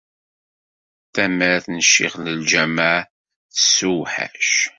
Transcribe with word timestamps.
Tamart 1.13 1.65
n 1.75 1.77
ccix 1.87 2.13
n 2.19 2.25
lǧameɛ 2.39 2.97
tessewḥac. 3.53 4.51